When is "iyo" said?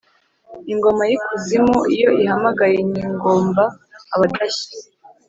1.95-2.09